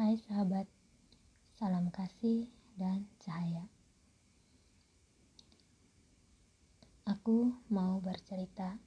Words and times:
Hai 0.00 0.16
sahabat, 0.16 0.64
salam 1.60 1.92
kasih 1.92 2.48
dan 2.72 3.04
cahaya. 3.20 3.68
Aku 7.04 7.52
mau 7.68 8.00
bercerita. 8.00 8.80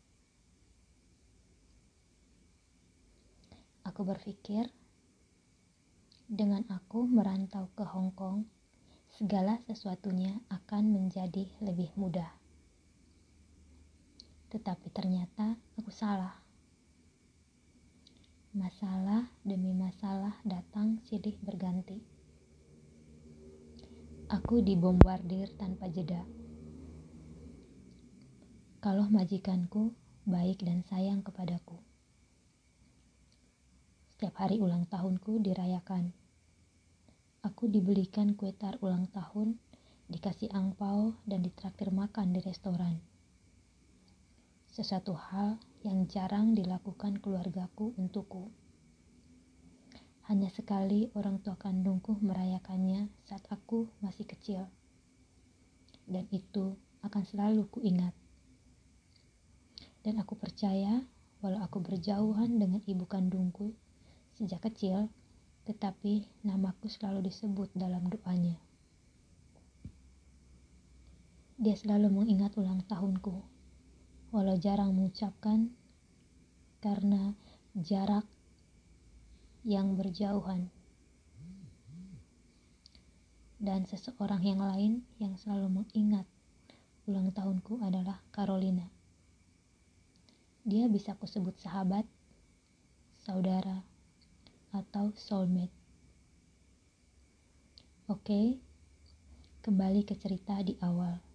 Aku 3.85 4.01
berpikir, 4.01 4.73
dengan 6.25 6.65
aku 6.73 7.05
merantau 7.05 7.69
ke 7.77 7.85
Hong 7.85 8.09
Kong, 8.17 8.49
segala 9.13 9.61
sesuatunya 9.69 10.41
akan 10.49 10.97
menjadi 10.97 11.45
lebih 11.61 11.93
mudah. 11.93 12.33
Tetapi 14.49 14.89
ternyata 14.89 15.61
aku 15.77 15.93
salah. 15.93 16.42
Masalah 18.53 19.33
demi 19.41 19.73
masalah 19.73 20.37
datang 20.45 21.01
silih 21.09 21.33
berganti. 21.41 21.97
Aku 24.29 24.61
dibombardir 24.61 25.49
tanpa 25.57 25.89
jeda. 25.89 26.21
Kalau 28.77 29.09
majikanku 29.09 29.97
baik 30.29 30.61
dan 30.61 30.85
sayang 30.85 31.25
kepadaku. 31.25 31.81
Setiap 34.13 34.37
hari 34.37 34.61
ulang 34.61 34.85
tahunku 34.85 35.41
dirayakan. 35.41 36.13
Aku 37.41 37.65
dibelikan 37.65 38.37
kue 38.37 38.53
tar 38.53 38.77
ulang 38.85 39.09
tahun, 39.09 39.57
dikasih 40.13 40.53
angpau, 40.53 41.17
dan 41.25 41.41
ditraktir 41.41 41.89
makan 41.89 42.37
di 42.37 42.39
restoran 42.45 43.01
sesuatu 44.73 45.13
hal 45.13 45.61
yang 45.83 46.07
jarang 46.07 46.55
dilakukan 46.55 47.19
keluargaku 47.19 47.91
untukku. 47.99 48.47
Hanya 50.31 50.47
sekali 50.47 51.11
orang 51.19 51.43
tua 51.43 51.59
kandungku 51.59 52.15
merayakannya 52.23 53.11
saat 53.27 53.43
aku 53.51 53.91
masih 53.99 54.23
kecil. 54.23 54.71
Dan 56.07 56.31
itu 56.31 56.79
akan 57.03 57.23
selalu 57.27 57.67
kuingat. 57.67 58.15
Dan 60.07 60.23
aku 60.23 60.39
percaya 60.39 61.03
walau 61.43 61.59
aku 61.59 61.83
berjauhan 61.83 62.55
dengan 62.55 62.79
ibu 62.87 63.03
kandungku 63.03 63.75
sejak 64.39 64.63
kecil, 64.63 65.11
tetapi 65.67 66.23
namaku 66.47 66.87
selalu 66.87 67.27
disebut 67.27 67.67
dalam 67.75 68.07
doanya. 68.07 68.55
Dia 71.59 71.75
selalu 71.75 72.07
mengingat 72.23 72.55
ulang 72.55 72.87
tahunku 72.87 73.52
walau 74.33 74.57
jarang 74.57 74.97
mengucapkan 74.97 75.69
karena 76.81 77.37
jarak 77.77 78.25
yang 79.61 79.93
berjauhan. 79.93 80.73
Dan 83.61 83.85
seseorang 83.85 84.41
yang 84.41 84.59
lain 84.59 85.05
yang 85.21 85.37
selalu 85.37 85.85
mengingat 85.85 86.25
ulang 87.05 87.29
tahunku 87.29 87.79
adalah 87.85 88.19
Carolina. 88.33 88.89
Dia 90.65 90.89
bisa 90.89 91.13
kusebut 91.13 91.53
sahabat, 91.61 92.03
saudara, 93.21 93.85
atau 94.73 95.13
soulmate. 95.13 95.77
Oke, 98.09 98.57
kembali 99.61 100.03
ke 100.03 100.17
cerita 100.17 100.57
di 100.65 100.75
awal. 100.81 101.32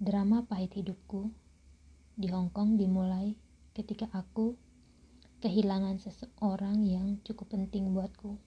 Drama 0.00 0.48
pahit 0.48 0.72
hidupku 0.80 1.28
di 2.16 2.32
Hong 2.32 2.48
Kong 2.48 2.80
dimulai 2.80 3.36
ketika 3.76 4.08
aku 4.16 4.56
kehilangan 5.44 6.00
seseorang 6.00 6.88
yang 6.88 7.20
cukup 7.20 7.52
penting 7.52 7.92
buatku. 7.92 8.40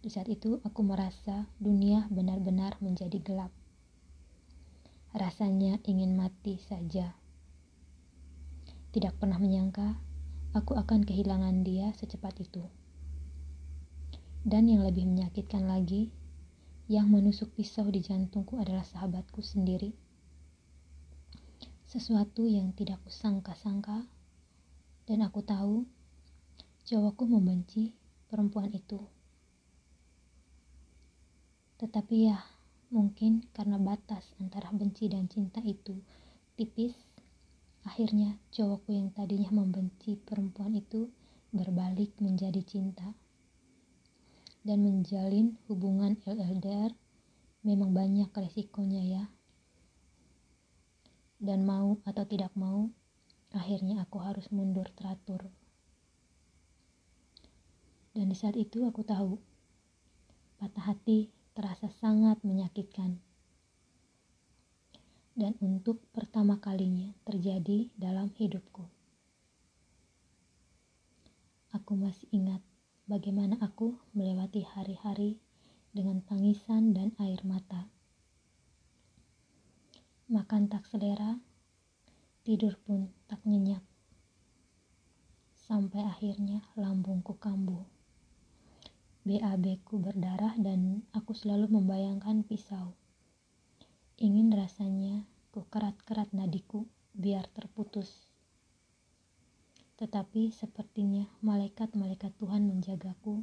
Di 0.00 0.08
saat 0.08 0.32
itu 0.32 0.56
aku 0.64 0.80
merasa 0.80 1.44
dunia 1.60 2.08
benar-benar 2.08 2.80
menjadi 2.80 3.20
gelap. 3.20 3.52
Rasanya 5.12 5.76
ingin 5.84 6.16
mati 6.16 6.56
saja. 6.56 7.12
Tidak 8.96 9.20
pernah 9.20 9.36
menyangka 9.36 10.00
aku 10.56 10.72
akan 10.72 11.04
kehilangan 11.04 11.68
dia 11.68 11.92
secepat 11.92 12.40
itu. 12.40 12.64
Dan 14.40 14.72
yang 14.72 14.88
lebih 14.88 15.04
menyakitkan 15.04 15.68
lagi, 15.68 16.08
yang 16.88 17.12
menusuk 17.12 17.52
pisau 17.52 17.92
di 17.92 18.00
jantungku 18.00 18.56
adalah 18.56 18.88
sahabatku 18.88 19.44
sendiri 19.44 20.08
sesuatu 21.90 22.46
yang 22.46 22.70
tidak 22.70 23.02
kusangka-sangka 23.02 24.06
dan 25.10 25.26
aku 25.26 25.42
tahu 25.42 25.82
cowokku 26.86 27.26
membenci 27.26 27.90
perempuan 28.30 28.70
itu. 28.70 29.02
Tetapi 31.82 32.30
ya, 32.30 32.38
mungkin 32.94 33.42
karena 33.50 33.74
batas 33.82 34.22
antara 34.38 34.70
benci 34.70 35.10
dan 35.10 35.26
cinta 35.26 35.58
itu 35.66 35.98
tipis, 36.54 36.94
akhirnya 37.82 38.38
cowokku 38.54 38.94
yang 38.94 39.10
tadinya 39.10 39.50
membenci 39.50 40.14
perempuan 40.14 40.78
itu 40.78 41.10
berbalik 41.50 42.14
menjadi 42.22 42.62
cinta. 42.62 43.18
Dan 44.62 44.86
menjalin 44.86 45.58
hubungan 45.66 46.14
LLDR 46.22 46.94
memang 47.66 47.90
banyak 47.90 48.30
resikonya 48.30 49.02
ya 49.02 49.24
dan 51.40 51.64
mau 51.64 51.96
atau 52.04 52.28
tidak 52.28 52.52
mau, 52.52 52.92
akhirnya 53.56 54.04
aku 54.04 54.20
harus 54.20 54.44
mundur 54.52 54.84
teratur. 54.92 55.48
Dan 58.12 58.28
di 58.28 58.36
saat 58.36 58.60
itu 58.60 58.84
aku 58.84 59.00
tahu, 59.00 59.40
patah 60.60 60.92
hati 60.92 61.32
terasa 61.56 61.88
sangat 61.88 62.36
menyakitkan. 62.44 63.16
Dan 65.32 65.56
untuk 65.64 66.04
pertama 66.12 66.60
kalinya 66.60 67.16
terjadi 67.24 67.88
dalam 67.96 68.28
hidupku. 68.36 68.84
Aku 71.72 71.96
masih 71.96 72.28
ingat 72.34 72.60
bagaimana 73.08 73.56
aku 73.64 73.96
melewati 74.12 74.66
hari-hari 74.66 75.40
dengan 75.96 76.20
tangisan 76.20 76.92
dan 76.92 77.16
air 77.16 77.40
mata 77.46 77.88
Makan 80.30 80.70
tak 80.70 80.86
selera, 80.86 81.42
tidur 82.46 82.78
pun 82.86 83.10
tak 83.26 83.42
nyenyak. 83.42 83.82
Sampai 85.58 86.06
akhirnya 86.06 86.62
lambungku 86.78 87.34
kambuh. 87.34 87.82
BAB 89.26 89.82
ku 89.82 89.98
berdarah 89.98 90.54
dan 90.54 91.02
aku 91.10 91.34
selalu 91.34 91.74
membayangkan 91.74 92.46
pisau. 92.46 92.94
Ingin 94.22 94.54
rasanya 94.54 95.26
ku 95.50 95.66
kerat-kerat 95.66 96.30
nadiku 96.30 96.86
biar 97.10 97.50
terputus. 97.50 98.30
Tetapi 99.98 100.54
sepertinya 100.54 101.26
malaikat-malaikat 101.42 102.38
Tuhan 102.38 102.70
menjagaku 102.70 103.42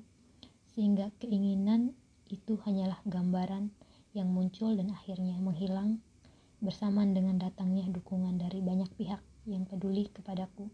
sehingga 0.72 1.12
keinginan 1.20 1.92
itu 2.32 2.56
hanyalah 2.64 3.04
gambaran 3.04 3.76
yang 4.16 4.32
muncul 4.32 4.72
dan 4.72 4.96
akhirnya 4.96 5.36
menghilang 5.44 6.00
bersamaan 6.58 7.14
dengan 7.14 7.38
datangnya 7.38 7.86
dukungan 7.94 8.42
dari 8.42 8.60
banyak 8.66 8.90
pihak 8.98 9.22
yang 9.46 9.64
peduli 9.70 10.10
kepadaku. 10.10 10.68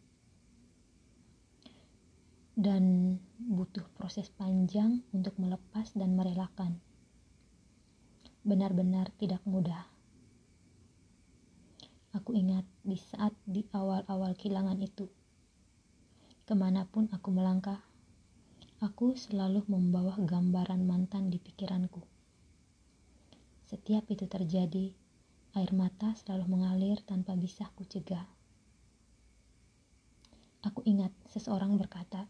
Dan 2.53 3.17
butuh 3.37 3.83
proses 3.97 4.29
panjang 4.29 5.01
untuk 5.11 5.35
melepas 5.41 5.91
dan 5.97 6.13
merelakan. 6.13 6.77
Benar-benar 8.45 9.09
tidak 9.17 9.41
mudah. 9.43 9.89
Aku 12.13 12.37
ingat 12.37 12.61
di 12.85 12.93
saat 12.93 13.33
di 13.41 13.65
awal-awal 13.73 14.37
kehilangan 14.37 14.77
itu. 14.85 15.09
Ke 16.45 16.53
mana 16.53 16.85
pun 16.85 17.09
aku 17.09 17.33
melangkah, 17.33 17.81
aku 18.77 19.17
selalu 19.17 19.65
membawa 19.65 20.13
gambaran 20.21 20.85
mantan 20.85 21.33
di 21.33 21.41
pikiranku. 21.41 22.05
Setiap 23.65 24.05
itu 24.13 24.29
terjadi, 24.29 24.93
Air 25.53 25.69
mata 25.69 26.17
selalu 26.17 26.49
mengalir 26.49 26.97
tanpa 27.05 27.37
bisa 27.37 27.69
kucegah. 27.77 28.25
Aku 30.65 30.81
ingat 30.81 31.13
seseorang 31.29 31.77
berkata, 31.77 32.25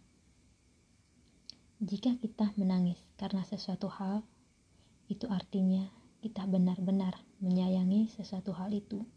"Jika 1.80 2.20
kita 2.20 2.52
menangis 2.60 3.00
karena 3.16 3.48
sesuatu 3.48 3.88
hal, 3.88 4.28
itu 5.08 5.24
artinya 5.32 5.88
kita 6.20 6.44
benar-benar 6.52 7.16
menyayangi 7.40 8.12
sesuatu 8.12 8.52
hal 8.52 8.76
itu." 8.76 9.08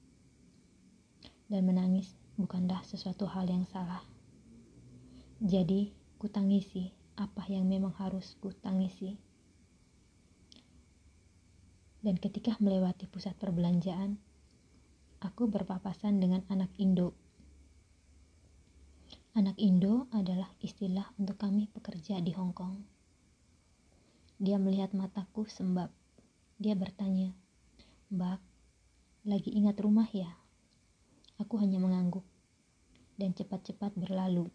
Dan 1.50 1.66
menangis 1.66 2.14
bukanlah 2.38 2.86
sesuatu 2.86 3.26
hal 3.26 3.50
yang 3.50 3.66
salah. 3.66 4.06
Jadi, 5.42 5.90
kutangisi 6.22 6.94
apa 7.18 7.42
yang 7.50 7.66
memang 7.66 7.90
harus 7.98 8.38
kutangisi 8.38 9.18
dan 12.06 12.22
ketika 12.22 12.54
melewati 12.62 13.10
pusat 13.10 13.34
perbelanjaan, 13.34 14.14
aku 15.18 15.50
berpapasan 15.50 16.22
dengan 16.22 16.46
anak 16.46 16.70
Indo. 16.78 17.18
Anak 19.34 19.58
Indo 19.58 20.06
adalah 20.14 20.46
istilah 20.62 21.10
untuk 21.18 21.34
kami 21.34 21.66
pekerja 21.66 22.22
di 22.22 22.30
Hong 22.30 22.54
Kong. 22.54 22.78
Dia 24.38 24.54
melihat 24.62 24.94
mataku 24.94 25.50
sembab. 25.50 25.90
Dia 26.62 26.78
bertanya, 26.78 27.34
Mbak, 28.14 28.38
lagi 29.26 29.50
ingat 29.50 29.74
rumah 29.82 30.06
ya? 30.14 30.30
Aku 31.42 31.58
hanya 31.58 31.82
mengangguk 31.82 32.22
dan 33.18 33.34
cepat-cepat 33.34 33.98
berlalu. 33.98 34.46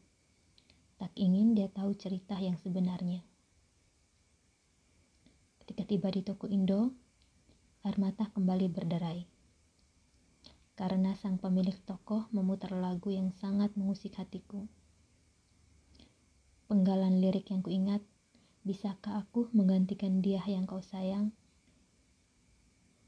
Tak 0.96 1.12
ingin 1.20 1.52
dia 1.52 1.68
tahu 1.68 2.00
cerita 2.00 2.40
yang 2.40 2.56
sebenarnya. 2.56 3.20
Ketika 5.60 5.84
tiba 5.84 6.08
di 6.16 6.24
toko 6.24 6.48
Indo, 6.48 7.01
air 7.82 7.98
mata 7.98 8.30
kembali 8.30 8.70
berderai. 8.70 9.26
Karena 10.78 11.18
sang 11.18 11.42
pemilik 11.42 11.78
toko 11.86 12.30
memutar 12.30 12.74
lagu 12.74 13.10
yang 13.10 13.34
sangat 13.38 13.74
mengusik 13.74 14.18
hatiku. 14.18 14.66
Penggalan 16.70 17.20
lirik 17.20 17.50
yang 17.50 17.66
kuingat, 17.66 18.06
bisakah 18.64 19.22
aku 19.26 19.50
menggantikan 19.52 20.22
dia 20.22 20.42
yang 20.46 20.70
kau 20.70 20.80
sayang? 20.82 21.34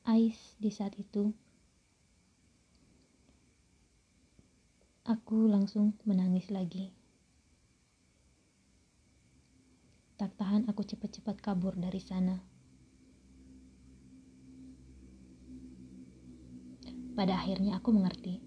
Ais 0.03 0.59
di 0.59 0.67
saat 0.67 0.97
itu 0.99 1.31
Aku 5.03 5.51
langsung 5.51 5.99
menangis 6.07 6.47
lagi. 6.47 6.95
Tak 10.15 10.39
tahan 10.39 10.63
aku 10.71 10.79
cepat-cepat 10.87 11.43
kabur 11.43 11.75
dari 11.75 11.99
sana. 11.99 12.52
Pada 17.13 17.37
akhirnya 17.37 17.77
aku 17.77 17.93
mengerti 17.93 18.41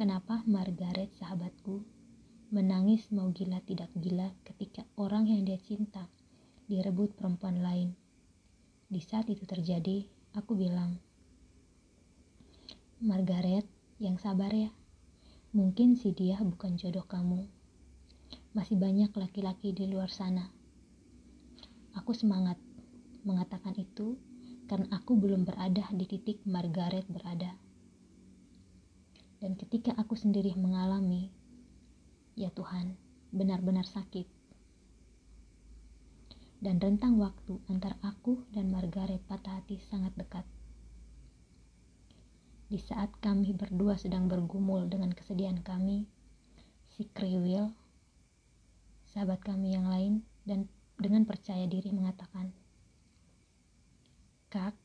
kenapa 0.00 0.40
Margaret 0.48 1.12
sahabatku 1.20 1.84
menangis 2.48 3.12
mau 3.12 3.28
gila 3.28 3.60
tidak 3.60 3.92
gila 3.92 4.32
ketika 4.40 4.88
orang 4.96 5.28
yang 5.28 5.44
dia 5.44 5.60
cinta 5.60 6.08
direbut 6.64 7.12
perempuan 7.12 7.60
lain. 7.60 7.92
Di 8.88 9.04
saat 9.04 9.28
itu 9.28 9.44
terjadi, 9.44 10.08
aku 10.32 10.56
bilang, 10.56 10.96
Margaret, 13.04 13.68
yang 14.00 14.16
sabar 14.16 14.48
ya. 14.48 14.72
Mungkin 15.52 16.00
si 16.00 16.16
dia 16.16 16.40
bukan 16.40 16.80
jodoh 16.80 17.04
kamu. 17.04 17.52
Masih 18.56 18.80
banyak 18.80 19.12
laki-laki 19.12 19.76
di 19.76 19.84
luar 19.92 20.08
sana. 20.08 20.48
Aku 22.00 22.16
semangat 22.16 22.56
mengatakan 23.28 23.76
itu 23.76 24.16
karena 24.72 24.88
aku 24.88 25.20
belum 25.20 25.44
berada 25.44 25.84
di 25.92 26.08
titik 26.08 26.40
Margaret 26.48 27.04
berada. 27.04 27.69
Dan 29.40 29.56
ketika 29.56 29.96
aku 29.96 30.14
sendiri 30.14 30.52
mengalami, 30.52 31.32
ya 32.36 32.52
Tuhan, 32.52 32.94
benar-benar 33.32 33.88
sakit. 33.88 34.28
Dan 36.60 36.76
rentang 36.76 37.16
waktu 37.16 37.56
antara 37.72 37.96
aku 38.04 38.44
dan 38.52 38.68
Margaret 38.68 39.24
patah 39.24 39.64
hati 39.64 39.80
sangat 39.88 40.12
dekat. 40.12 40.44
Di 42.70 42.78
saat 42.78 43.10
kami 43.18 43.50
berdua 43.50 43.98
sedang 43.98 44.30
bergumul 44.30 44.86
dengan 44.86 45.10
kesedihan 45.10 45.58
kami, 45.58 46.06
si 46.94 47.08
Kriwil, 47.10 47.74
sahabat 49.10 49.42
kami 49.42 49.74
yang 49.74 49.90
lain, 49.90 50.22
dan 50.46 50.70
dengan 50.94 51.26
percaya 51.26 51.66
diri 51.66 51.90
mengatakan, 51.90 52.54
Kak, 54.54 54.78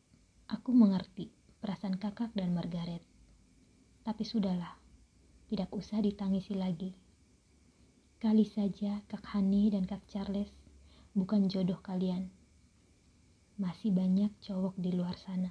aku 0.50 0.74
mengerti 0.74 1.30
perasaan 1.62 2.01
kakak 2.01 2.34
dan 2.34 2.58
Margaret. 2.58 3.05
Tapi 4.06 4.22
sudahlah, 4.22 4.78
tidak 5.50 5.74
usah 5.74 5.98
ditangisi 5.98 6.54
lagi. 6.54 6.94
Kali 8.22 8.46
saja 8.46 9.02
Kak 9.10 9.34
Hani 9.34 9.74
dan 9.74 9.90
Kak 9.90 10.06
Charles 10.06 10.54
bukan 11.18 11.50
jodoh 11.50 11.81
kalian. 11.81 12.30
Masih 13.57 13.90
banyak 13.90 14.30
cowok 14.46 14.78
di 14.78 14.94
luar 14.94 15.18
sana. 15.18 15.50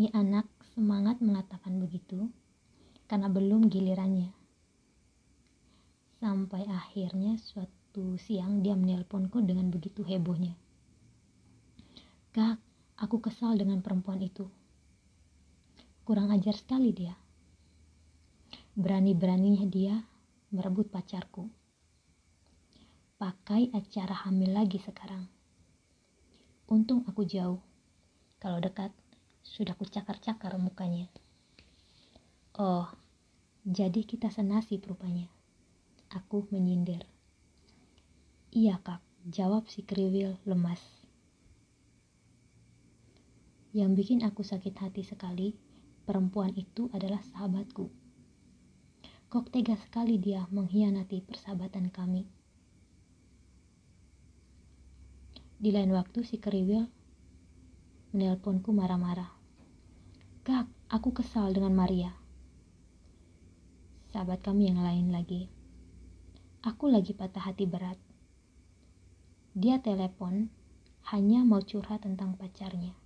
Ni 0.00 0.08
anak 0.16 0.48
semangat 0.72 1.20
mengatakan 1.20 1.84
begitu 1.84 2.32
karena 3.04 3.28
belum 3.28 3.68
gilirannya. 3.68 4.32
Sampai 6.16 6.64
akhirnya 6.64 7.36
suatu 7.36 8.16
siang 8.16 8.64
dia 8.64 8.72
menelponku 8.72 9.44
dengan 9.44 9.68
begitu 9.68 10.00
hebohnya. 10.00 10.56
Kak, 12.32 12.56
aku 12.96 13.20
kesal 13.20 13.60
dengan 13.60 13.84
perempuan 13.84 14.24
itu. 14.24 14.48
Kurang 16.06 16.30
ajar 16.30 16.54
sekali 16.54 16.94
dia. 16.94 17.18
Berani-beraninya 18.78 19.66
dia 19.66 20.06
merebut 20.54 20.86
pacarku. 20.86 21.50
Pakai 23.18 23.74
acara 23.74 24.14
hamil 24.22 24.54
lagi 24.54 24.78
sekarang. 24.78 25.26
Untung 26.70 27.02
aku 27.10 27.26
jauh. 27.26 27.58
Kalau 28.38 28.62
dekat, 28.62 28.94
sudah 29.42 29.74
kucakar-cakar 29.74 30.54
mukanya. 30.62 31.10
Oh, 32.54 32.86
jadi 33.66 34.06
kita 34.06 34.30
senasib 34.30 34.86
rupanya. 34.86 35.26
Aku 36.14 36.46
menyindir. 36.54 37.02
Iya 38.54 38.78
kak, 38.78 39.02
jawab 39.26 39.66
si 39.66 39.82
kriwil 39.82 40.38
lemas. 40.46 40.78
Yang 43.74 43.90
bikin 43.98 44.18
aku 44.22 44.46
sakit 44.46 44.78
hati 44.78 45.02
sekali, 45.02 45.65
perempuan 46.06 46.54
itu 46.54 46.86
adalah 46.94 47.18
sahabatku. 47.34 47.90
Kok 49.26 49.50
tega 49.50 49.74
sekali 49.74 50.22
dia 50.22 50.46
mengkhianati 50.54 51.18
persahabatan 51.26 51.90
kami. 51.90 52.30
Di 55.58 55.74
lain 55.74 55.90
waktu 55.90 56.22
si 56.22 56.38
kriwil 56.38 56.86
menelponku 58.14 58.70
marah-marah. 58.70 59.34
Kak, 60.46 60.70
aku 60.86 61.10
kesal 61.10 61.50
dengan 61.50 61.74
Maria. 61.74 62.14
Sahabat 64.14 64.46
kami 64.46 64.70
yang 64.70 64.80
lain 64.80 65.10
lagi. 65.10 65.50
Aku 66.62 66.86
lagi 66.86 67.12
patah 67.12 67.50
hati 67.50 67.66
berat. 67.66 67.98
Dia 69.52 69.82
telepon 69.82 70.48
hanya 71.10 71.42
mau 71.42 71.60
curhat 71.60 72.06
tentang 72.06 72.38
pacarnya. 72.38 73.05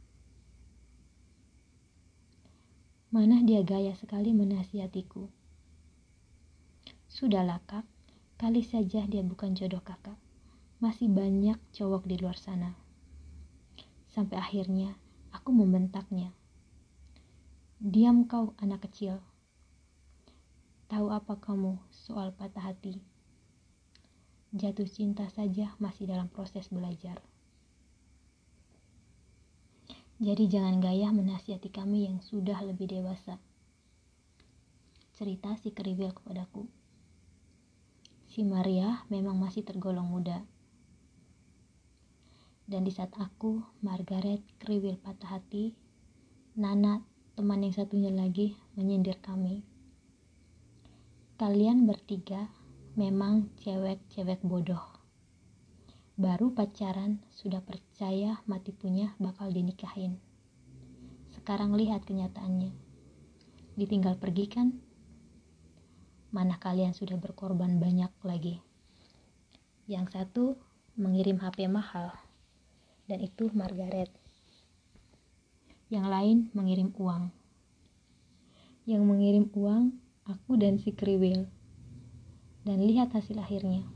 Mana 3.11 3.43
dia 3.43 3.67
gaya 3.67 3.91
sekali 3.99 4.31
menasihatiku. 4.31 5.27
Sudahlah 7.11 7.59
kak, 7.67 7.83
kali 8.39 8.63
saja 8.63 9.03
dia 9.03 9.27
bukan 9.27 9.59
jodoh 9.59 9.83
kakak. 9.83 10.15
Masih 10.79 11.11
banyak 11.11 11.59
cowok 11.75 12.07
di 12.07 12.23
luar 12.23 12.39
sana. 12.39 12.79
Sampai 14.15 14.39
akhirnya 14.39 14.95
aku 15.35 15.51
membentaknya. 15.51 16.31
Diam 17.83 18.31
kau 18.31 18.55
anak 18.63 18.87
kecil. 18.87 19.19
Tahu 20.87 21.11
apa 21.11 21.35
kamu 21.35 21.83
soal 21.91 22.31
patah 22.31 22.71
hati? 22.71 23.03
Jatuh 24.55 24.87
cinta 24.87 25.27
saja 25.35 25.75
masih 25.83 26.07
dalam 26.07 26.31
proses 26.31 26.71
belajar. 26.71 27.19
Jadi 30.21 30.53
jangan 30.53 30.85
gaya 30.85 31.09
menasihati 31.17 31.73
kami 31.73 32.05
yang 32.05 32.21
sudah 32.21 32.61
lebih 32.61 32.93
dewasa. 32.93 33.41
Cerita 35.17 35.57
si 35.57 35.73
keriwil 35.73 36.13
kepadaku. 36.13 36.69
Si 38.29 38.45
Maria 38.45 39.01
memang 39.09 39.41
masih 39.41 39.65
tergolong 39.65 40.05
muda. 40.05 40.45
Dan 42.69 42.85
di 42.85 42.93
saat 42.93 43.17
aku, 43.17 43.65
Margaret, 43.81 44.45
keriwil 44.61 45.01
patah 45.01 45.41
hati, 45.41 45.73
Nana 46.53 47.01
teman 47.33 47.65
yang 47.65 47.73
satunya 47.73 48.13
lagi 48.13 48.61
menyindir 48.77 49.17
kami. 49.25 49.65
Kalian 51.41 51.89
bertiga 51.89 52.53
memang 52.93 53.49
cewek-cewek 53.65 54.45
bodoh. 54.45 55.00
Baru 56.21 56.53
pacaran 56.53 57.17
sudah 57.33 57.65
percaya 57.65 58.45
mati 58.45 58.77
punya 58.77 59.17
bakal 59.17 59.49
dinikahin. 59.49 60.21
Sekarang 61.33 61.73
lihat 61.73 62.05
kenyataannya. 62.05 62.77
Ditinggal 63.81 64.21
pergi 64.21 64.45
kan? 64.53 64.69
Mana 66.29 66.61
kalian 66.61 66.93
sudah 66.93 67.17
berkorban 67.17 67.81
banyak 67.81 68.13
lagi. 68.21 68.61
Yang 69.89 70.13
satu 70.13 70.45
mengirim 71.01 71.41
HP 71.41 71.73
mahal. 71.73 72.13
Dan 73.09 73.25
itu 73.25 73.49
Margaret 73.57 74.13
yang 75.89 76.05
lain 76.07 76.53
mengirim 76.53 76.93
uang. 77.01 77.33
Yang 78.85 79.03
mengirim 79.09 79.47
uang, 79.57 79.97
aku 80.29 80.61
dan 80.61 80.77
si 80.77 80.93
kriwil. 80.93 81.49
Dan 82.63 82.85
lihat 82.85 83.11
hasil 83.17 83.41
akhirnya. 83.41 83.89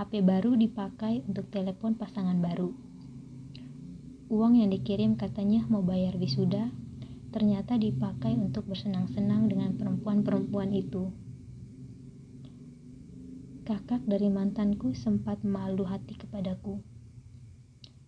HP 0.00 0.24
baru 0.24 0.56
dipakai 0.56 1.20
untuk 1.28 1.52
telepon 1.52 1.92
pasangan 1.92 2.40
baru. 2.40 2.72
Uang 4.32 4.56
yang 4.56 4.72
dikirim 4.72 5.12
katanya 5.12 5.60
mau 5.68 5.84
bayar 5.84 6.16
wisuda, 6.16 6.72
ternyata 7.28 7.76
dipakai 7.76 8.32
untuk 8.32 8.64
bersenang-senang 8.64 9.52
dengan 9.52 9.76
perempuan-perempuan 9.76 10.72
itu. 10.72 11.12
Kakak 13.68 14.00
dari 14.08 14.32
mantanku 14.32 14.96
sempat 14.96 15.44
malu 15.44 15.84
hati 15.84 16.16
kepadaku, 16.16 16.80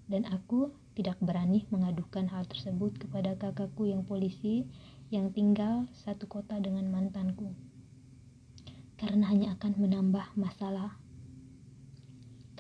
dan 0.08 0.25
aku 0.32 0.72
tidak 0.96 1.20
berani 1.20 1.68
mengadukan 1.68 2.25
hal 2.32 2.49
tersebut 2.49 3.04
kepada 3.04 3.37
kakakku 3.37 3.84
yang 3.84 4.08
polisi 4.08 4.64
yang 5.12 5.28
tinggal 5.28 5.84
satu 5.92 6.25
kota 6.25 6.56
dengan 6.56 6.88
mantanku, 6.88 7.52
karena 8.96 9.28
hanya 9.28 9.61
akan 9.61 9.76
menambah 9.76 10.25
masalah. 10.40 11.01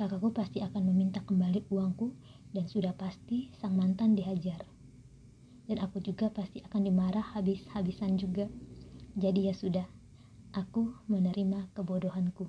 Kakakku 0.02 0.34
pasti 0.34 0.58
akan 0.58 0.82
meminta 0.90 1.22
kembali 1.22 1.70
uangku, 1.70 2.10
dan 2.50 2.66
sudah 2.66 2.90
pasti 2.98 3.54
sang 3.54 3.78
mantan 3.78 4.18
dihajar 4.18 4.66
dan 5.66 5.78
aku 5.88 6.02
juga 6.02 6.28
pasti 6.28 6.60
akan 6.62 6.82
dimarah 6.84 7.32
habis-habisan 7.32 8.18
juga. 8.18 8.50
Jadi 9.16 9.48
ya 9.48 9.54
sudah, 9.54 9.86
aku 10.52 10.92
menerima 11.06 11.72
kebodohanku. 11.76 12.48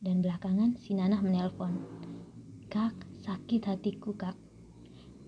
Dan 0.00 0.24
belakangan 0.24 0.80
si 0.80 0.96
Nanah 0.96 1.20
menelpon. 1.20 1.76
Kak, 2.70 2.96
sakit 3.26 3.66
hatiku 3.66 4.16
kak. 4.16 4.38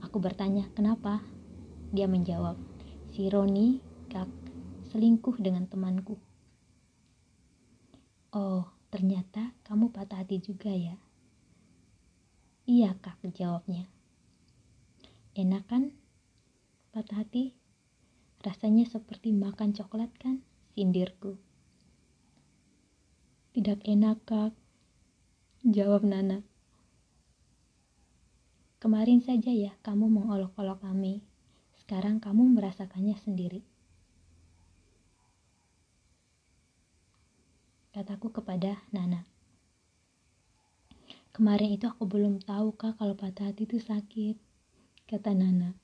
Aku 0.03 0.19
bertanya, 0.19 0.67
kenapa? 0.79 1.23
Dia 1.93 2.09
menjawab, 2.09 2.57
si 3.13 3.29
Roni, 3.29 3.83
kak, 4.09 4.31
selingkuh 4.95 5.37
dengan 5.43 5.69
temanku. 5.69 6.17
Oh, 8.33 8.65
ternyata 8.93 9.57
kamu 9.65 9.89
patah 9.89 10.21
hati 10.21 10.45
juga 10.45 10.69
ya? 10.69 11.01
Iya 12.69 12.93
kak, 13.01 13.25
jawabnya. 13.33 13.89
Enak 15.33 15.65
kan? 15.65 15.97
Patah 16.93 17.25
hati? 17.25 17.57
Rasanya 18.45 18.85
seperti 18.85 19.33
makan 19.33 19.73
coklat 19.73 20.13
kan? 20.21 20.45
Sindirku. 20.77 21.41
Tidak 23.53 23.85
enak, 23.85 24.25
Kak. 24.25 24.57
Jawab 25.61 26.09
Nana. 26.09 26.41
Kemarin 28.81 29.21
saja 29.21 29.53
ya 29.53 29.77
kamu 29.85 30.09
mengolok-olok 30.09 30.81
kami. 30.81 31.21
Sekarang 31.77 32.17
kamu 32.17 32.49
merasakannya 32.57 33.13
sendiri. 33.21 33.61
Kataku 37.93 38.33
kepada 38.33 38.81
Nana. 38.89 39.29
Kemarin 41.37 41.77
itu 41.77 41.85
aku 41.85 42.09
belum 42.09 42.41
tahu 42.41 42.73
kak 42.73 42.97
kalau 42.97 43.13
patah 43.13 43.53
hati 43.53 43.69
itu 43.69 43.77
sakit 43.77 44.41
kata 45.05 45.37
Nana. 45.37 45.77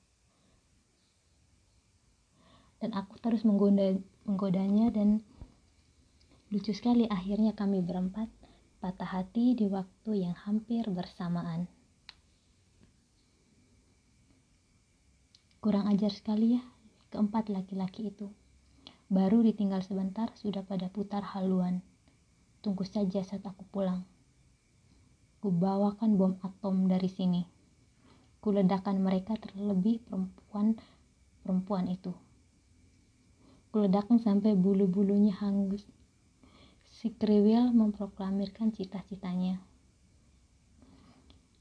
Dan 2.81 2.97
aku 2.97 3.21
terus 3.21 3.45
menggoda, 3.45 3.93
menggodanya 4.25 4.89
dan 4.89 5.21
lucu 6.49 6.73
sekali 6.73 7.05
akhirnya 7.05 7.53
kami 7.53 7.85
berempat 7.85 8.25
patah 8.81 9.21
hati 9.21 9.53
di 9.53 9.69
waktu 9.69 10.25
yang 10.25 10.33
hampir 10.33 10.89
bersamaan. 10.89 11.69
Kurang 15.61 15.85
ajar 15.93 16.09
sekali 16.09 16.57
ya 16.57 16.63
keempat 17.13 17.53
laki-laki 17.53 18.09
itu. 18.09 18.33
Baru 19.13 19.45
ditinggal 19.45 19.85
sebentar 19.85 20.33
sudah 20.33 20.65
pada 20.65 20.89
putar 20.89 21.21
haluan. 21.37 21.85
Tunggu 22.59 22.83
saja 22.83 23.23
saat 23.23 23.43
aku 23.43 23.63
pulang. 23.69 24.03
Kubawakan 25.39 26.19
bom 26.19 26.33
atom 26.43 26.91
dari 26.91 27.07
sini 27.07 27.59
kuledakan 28.39 29.03
mereka 29.03 29.35
terlebih 29.35 29.99
perempuan-perempuan 30.07 31.91
itu. 31.91 32.15
Kuledakan 33.69 34.17
sampai 34.17 34.55
bulu-bulunya 34.55 35.35
hangus. 35.35 35.85
Si 36.89 37.11
kriwil 37.13 37.75
memproklamirkan 37.75 38.73
cita-citanya. 38.73 39.61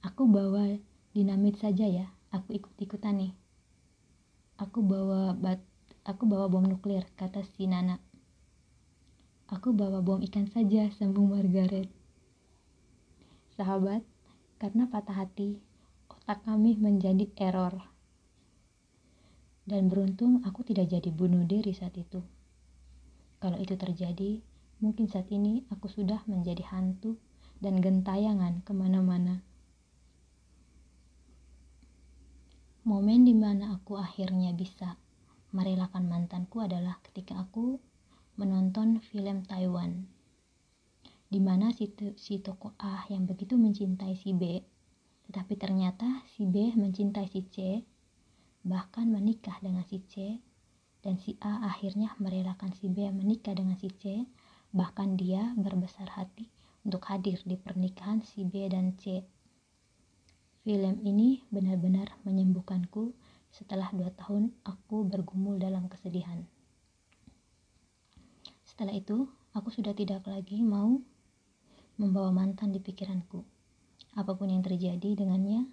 Aku 0.07 0.31
bawa 0.31 0.79
dinamit 1.13 1.59
saja 1.59 1.85
ya, 1.85 2.07
aku 2.31 2.55
ikut-ikutan 2.57 3.19
nih. 3.19 3.33
Aku 4.59 4.83
bawa 4.83 5.35
bat, 5.35 5.61
aku 6.07 6.27
bawa 6.27 6.47
bom 6.47 6.65
nuklir, 6.65 7.07
kata 7.19 7.43
si 7.43 7.67
Nana. 7.67 7.99
Aku 9.49 9.73
bawa 9.73 10.05
bom 10.05 10.21
ikan 10.21 10.45
saja, 10.45 10.93
sambung 10.93 11.33
Margaret. 11.33 11.89
Sahabat, 13.57 14.05
karena 14.61 14.85
patah 14.93 15.25
hati, 15.25 15.57
otak 16.13 16.45
kami 16.45 16.77
menjadi 16.77 17.25
error. 17.41 17.81
Dan 19.65 19.89
beruntung 19.89 20.45
aku 20.45 20.69
tidak 20.69 20.93
jadi 20.93 21.09
bunuh 21.09 21.49
diri 21.49 21.73
saat 21.73 21.97
itu. 21.97 22.21
Kalau 23.41 23.57
itu 23.57 23.73
terjadi, 23.73 24.45
mungkin 24.85 25.09
saat 25.09 25.33
ini 25.33 25.65
aku 25.73 25.89
sudah 25.89 26.21
menjadi 26.29 26.69
hantu 26.69 27.17
dan 27.65 27.81
gentayangan 27.81 28.61
ke 28.69 28.77
mana-mana. 28.77 29.41
Momen 32.85 33.25
di 33.25 33.33
mana 33.33 33.81
aku 33.81 33.97
akhirnya 33.97 34.53
bisa 34.53 35.01
merelakan 35.57 36.05
mantanku 36.05 36.61
adalah 36.61 37.01
ketika 37.01 37.41
aku 37.41 37.81
menonton 38.39 39.03
film 39.03 39.43
Taiwan, 39.45 40.07
di 41.27 41.43
mana 41.43 41.75
si, 41.75 41.91
si 42.15 42.39
tokoh 42.39 42.79
A 42.79 43.05
yang 43.11 43.27
begitu 43.27 43.59
mencintai 43.59 44.15
si 44.15 44.31
B 44.33 44.63
tetapi 45.29 45.61
ternyata 45.61 46.25
si 46.33 46.49
B 46.49 46.73
mencintai 46.73 47.29
si 47.29 47.45
C, 47.53 47.85
bahkan 48.65 49.05
menikah 49.13 49.61
dengan 49.61 49.85
si 49.85 50.01
C, 50.09 50.41
dan 51.05 51.21
si 51.21 51.37
A 51.45 51.69
akhirnya 51.69 52.17
merelakan 52.17 52.73
si 52.73 52.89
B 52.89 53.13
menikah 53.13 53.53
dengan 53.53 53.77
si 53.77 53.93
C, 53.93 54.25
bahkan 54.73 55.21
dia 55.21 55.53
berbesar 55.61 56.09
hati 56.17 56.49
untuk 56.81 57.05
hadir 57.13 57.45
di 57.45 57.61
pernikahan 57.61 58.25
si 58.25 58.49
B 58.49 58.73
dan 58.73 58.97
C. 58.97 59.21
Film 60.65 60.97
ini 61.05 61.45
benar-benar 61.53 62.09
menyembuhkanku 62.25 63.13
setelah 63.53 63.93
dua 63.93 64.09
tahun 64.17 64.57
aku 64.65 65.05
bergumul 65.05 65.61
dalam 65.61 65.93
kesedihan. 65.93 66.41
Setelah 68.79 68.95
itu, 68.95 69.27
aku 69.59 69.75
sudah 69.75 69.91
tidak 69.91 70.23
lagi 70.31 70.63
mau 70.63 71.03
membawa 71.99 72.31
mantan 72.31 72.71
di 72.71 72.79
pikiranku 72.79 73.43
apa 74.15 74.39
pun 74.39 74.55
yang 74.55 74.63
terjadi 74.63 75.19
dengannya, 75.19 75.67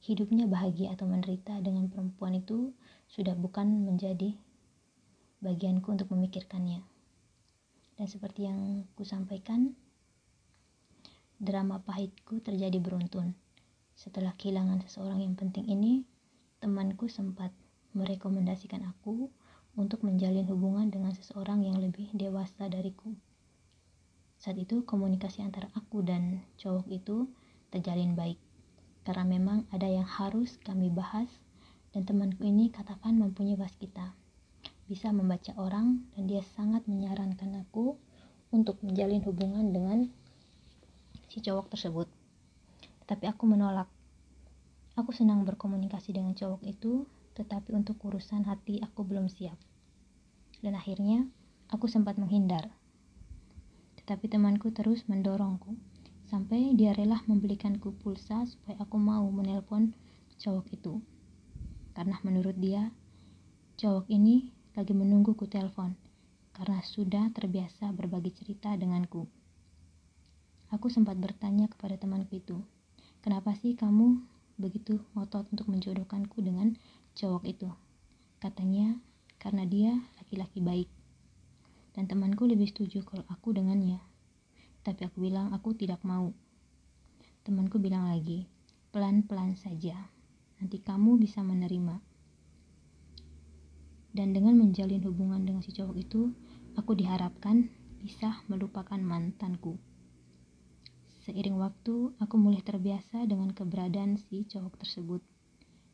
hidupnya 0.00 0.48
bahagia 0.48 0.96
atau 0.96 1.04
menderita 1.04 1.60
dengan 1.60 1.92
perempuan 1.92 2.40
itu 2.40 2.72
sudah 3.04 3.36
bukan 3.36 3.84
menjadi 3.84 4.32
bagianku 5.44 5.92
untuk 5.92 6.08
memikirkannya. 6.08 6.80
Dan 8.00 8.06
seperti 8.08 8.48
yang 8.48 8.88
ku 8.96 9.04
sampaikan, 9.04 9.76
drama 11.36 11.84
pahitku 11.84 12.40
terjadi 12.40 12.80
beruntun. 12.80 13.36
Setelah 13.92 14.32
kehilangan 14.40 14.88
seseorang 14.88 15.20
yang 15.20 15.36
penting 15.36 15.68
ini, 15.68 16.00
temanku 16.64 17.12
sempat 17.12 17.52
merekomendasikan 17.92 18.88
aku 18.88 19.28
untuk 19.78 20.02
menjalin 20.02 20.42
hubungan 20.50 20.90
dengan 20.90 21.14
seseorang 21.14 21.62
yang 21.62 21.78
lebih 21.78 22.10
dewasa 22.10 22.66
dariku. 22.66 23.14
Saat 24.42 24.58
itu 24.58 24.82
komunikasi 24.82 25.46
antara 25.46 25.70
aku 25.78 26.02
dan 26.02 26.42
cowok 26.58 26.90
itu 26.90 27.30
terjalin 27.70 28.18
baik. 28.18 28.42
Karena 29.06 29.22
memang 29.22 29.70
ada 29.70 29.86
yang 29.86 30.04
harus 30.04 30.58
kami 30.66 30.90
bahas 30.90 31.30
dan 31.94 32.02
temanku 32.02 32.42
ini 32.42 32.74
katakan 32.74 33.14
mempunyai 33.22 33.54
waskita. 33.54 34.18
Bisa 34.90 35.14
membaca 35.14 35.54
orang 35.54 36.02
dan 36.18 36.26
dia 36.26 36.42
sangat 36.58 36.82
menyarankan 36.90 37.62
aku 37.62 37.94
untuk 38.50 38.82
menjalin 38.82 39.22
hubungan 39.22 39.70
dengan 39.70 40.10
si 41.30 41.38
cowok 41.38 41.70
tersebut. 41.70 42.08
Tetapi 43.06 43.30
aku 43.30 43.44
menolak. 43.46 43.86
Aku 44.98 45.14
senang 45.14 45.46
berkomunikasi 45.46 46.10
dengan 46.10 46.34
cowok 46.34 46.66
itu, 46.66 47.06
tetapi 47.38 47.70
untuk 47.72 48.02
urusan 48.02 48.44
hati 48.50 48.82
aku 48.82 49.06
belum 49.06 49.30
siap. 49.30 49.56
Dan 50.58 50.74
akhirnya 50.74 51.30
aku 51.70 51.86
sempat 51.86 52.18
menghindar. 52.18 52.66
Tetapi 54.02 54.26
temanku 54.26 54.74
terus 54.74 55.06
mendorongku 55.06 55.78
sampai 56.26 56.74
dia 56.76 56.92
rela 56.92 57.22
membelikanku 57.24 57.94
pulsa 58.02 58.44
supaya 58.44 58.76
aku 58.82 58.98
mau 58.98 59.24
menelpon 59.30 59.94
cowok 60.42 60.66
itu. 60.74 61.00
Karena 61.94 62.18
menurut 62.26 62.58
dia, 62.58 62.90
cowok 63.78 64.10
ini 64.10 64.50
lagi 64.74 64.92
menunggu 64.92 65.38
ku 65.38 65.46
telepon 65.46 65.94
karena 66.58 66.82
sudah 66.82 67.30
terbiasa 67.30 67.94
berbagi 67.94 68.34
cerita 68.34 68.74
denganku. 68.74 69.30
Aku 70.74 70.90
sempat 70.90 71.14
bertanya 71.16 71.70
kepada 71.70 71.94
temanku 71.96 72.42
itu, 72.42 72.60
kenapa 73.22 73.54
sih 73.54 73.78
kamu 73.78 74.20
begitu 74.58 74.98
ngotot 75.14 75.46
untuk 75.54 75.70
menjodohkanku 75.70 76.42
dengan 76.42 76.74
cowok 77.18 77.42
itu? 77.50 77.66
Katanya, 78.38 78.94
karena 79.42 79.66
dia 79.66 79.98
laki-laki 80.22 80.62
baik. 80.62 80.86
Dan 81.98 82.06
temanku 82.06 82.46
lebih 82.46 82.70
setuju 82.70 83.02
kalau 83.02 83.26
aku 83.26 83.50
dengannya 83.50 83.98
tapi 84.88 85.04
aku 85.04 85.20
bilang 85.20 85.52
aku 85.52 85.76
tidak 85.76 86.00
mau. 86.00 86.32
Temanku 87.44 87.76
bilang 87.76 88.08
lagi, 88.08 88.48
pelan-pelan 88.88 89.52
saja. 89.60 90.08
Nanti 90.56 90.80
kamu 90.80 91.20
bisa 91.20 91.44
menerima. 91.44 92.00
Dan 94.16 94.32
dengan 94.32 94.56
menjalin 94.56 95.04
hubungan 95.04 95.44
dengan 95.44 95.60
si 95.60 95.76
cowok 95.76 95.96
itu, 96.00 96.32
aku 96.72 96.96
diharapkan 96.96 97.68
bisa 98.00 98.40
melupakan 98.48 98.96
mantanku. 98.96 99.76
Seiring 101.28 101.60
waktu, 101.60 102.16
aku 102.16 102.34
mulai 102.40 102.64
terbiasa 102.64 103.28
dengan 103.28 103.52
keberadaan 103.52 104.16
si 104.16 104.48
cowok 104.48 104.80
tersebut. 104.80 105.20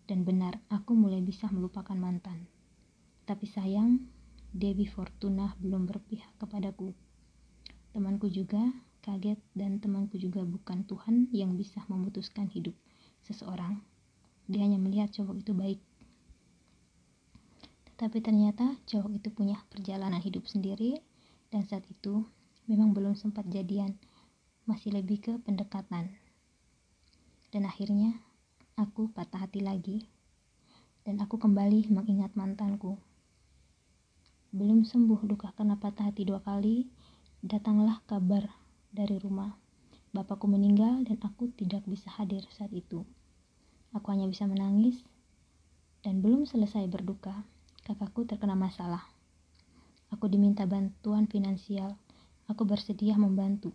Dan 0.04 0.28
benar, 0.28 0.61
aku 0.68 0.92
mulai 0.92 1.25
bisa 1.25 1.49
melupakan 1.49 1.96
mantan. 1.96 2.44
Tapi 3.25 3.49
sayang, 3.49 4.04
Dewi 4.52 4.84
Fortuna 4.84 5.56
belum 5.58 5.88
berpihak 5.88 6.37
kepadaku. 6.37 6.92
Temanku 7.96 8.28
juga 8.28 8.61
kaget 9.00 9.40
dan 9.56 9.80
temanku 9.80 10.20
juga 10.20 10.44
bukan 10.44 10.84
Tuhan 10.84 11.32
yang 11.32 11.56
bisa 11.56 11.80
memutuskan 11.88 12.52
hidup 12.52 12.76
seseorang. 13.25 13.80
Dia 14.44 14.64
hanya 14.64 14.76
melihat 14.76 15.08
cowok 15.12 15.40
itu 15.40 15.52
baik. 15.56 15.80
Tetapi 17.94 18.18
ternyata 18.20 18.76
cowok 18.84 19.23
itu 19.23 19.28
punya 19.32 19.56
perjalanan 19.73 20.20
hidup 20.20 20.44
sendiri 20.44 21.00
dan 21.49 21.64
saat 21.64 21.88
itu 21.88 22.28
memang 22.68 22.92
belum 22.92 23.16
sempat 23.16 23.49
jadian, 23.49 23.96
masih 24.68 24.92
lebih 24.92 25.23
ke 25.25 25.32
pendekatan. 25.40 26.12
Dan 27.54 27.64
akhirnya 27.64 28.18
aku 28.74 29.06
patah 29.14 29.46
hati 29.46 29.62
lagi 29.62 30.02
dan 31.06 31.22
aku 31.22 31.38
kembali 31.38 31.94
mengingat 31.94 32.34
mantanku. 32.34 32.98
Belum 34.50 34.82
sembuh 34.82 35.22
luka 35.30 35.54
karena 35.54 35.78
patah 35.78 36.10
hati 36.10 36.26
dua 36.26 36.42
kali, 36.42 36.90
datanglah 37.38 38.02
kabar 38.10 38.50
dari 38.90 39.14
rumah. 39.22 39.54
Bapakku 40.10 40.50
meninggal 40.50 41.06
dan 41.06 41.18
aku 41.22 41.54
tidak 41.54 41.86
bisa 41.86 42.10
hadir 42.18 42.42
saat 42.50 42.70
itu. 42.74 43.06
Aku 43.94 44.10
hanya 44.10 44.26
bisa 44.26 44.46
menangis 44.46 45.02
dan 46.02 46.18
belum 46.18 46.46
selesai 46.46 46.90
berduka, 46.90 47.46
kakakku 47.86 48.26
terkena 48.26 48.58
masalah. 48.58 49.06
Aku 50.10 50.26
diminta 50.26 50.66
bantuan 50.66 51.30
finansial. 51.30 51.94
Aku 52.50 52.66
bersedia 52.66 53.18
membantu. 53.18 53.74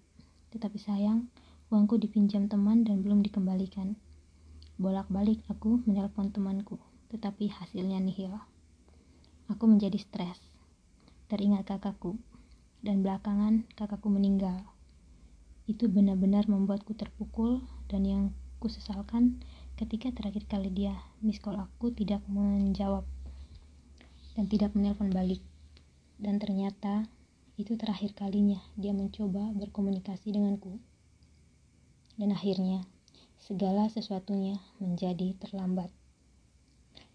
Tetapi 0.55 0.77
sayang, 0.79 1.27
uangku 1.71 1.99
dipinjam 1.99 2.47
teman 2.51 2.83
dan 2.87 3.03
belum 3.03 3.23
dikembalikan. 3.23 3.99
Bolak-balik 4.79 5.43
aku 5.51 5.83
menelpon 5.83 6.31
temanku, 6.31 6.79
tetapi 7.12 7.51
hasilnya 7.51 8.00
nihil. 8.00 8.31
Aku 9.51 9.67
menjadi 9.67 10.00
stres 10.00 10.39
teringat 11.29 11.69
kakakku, 11.69 12.17
dan 12.81 13.05
belakangan 13.05 13.69
kakakku 13.77 14.09
meninggal. 14.09 14.65
Itu 15.69 15.86
benar-benar 15.86 16.50
membuatku 16.50 16.98
terpukul 16.98 17.62
dan 17.86 18.01
yang 18.01 18.24
kusesalkan 18.57 19.45
ketika 19.77 20.09
terakhir 20.09 20.50
kali 20.50 20.74
dia 20.74 20.98
miss 21.21 21.38
call 21.38 21.62
aku 21.62 21.93
tidak 21.93 22.25
menjawab 22.25 23.05
dan 24.33 24.50
tidak 24.50 24.74
menelpon 24.74 25.13
balik. 25.13 25.45
Dan 26.17 26.41
ternyata 26.41 27.05
itu 27.62 27.77
terakhir 27.77 28.17
kalinya 28.17 28.59
dia 28.74 28.91
mencoba 28.91 29.53
berkomunikasi 29.53 30.33
denganku. 30.33 30.81
Dan 32.17 32.33
akhirnya 32.33 32.89
segala 33.39 33.88
sesuatunya 33.88 34.60
menjadi 34.84 35.34
terlambat. 35.39 35.88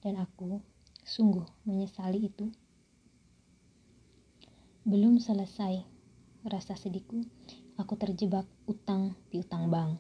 Dan 0.01 0.17
aku 0.17 0.65
sungguh 1.05 1.45
menyesali 1.69 2.33
itu. 2.33 2.49
Belum 4.85 5.21
selesai 5.21 5.85
rasa 6.45 6.77
sedihku, 6.77 7.25
aku 7.77 7.97
terjebak 7.97 8.45
utang 8.69 9.17
piutang 9.33 9.69
bank. 9.73 9.97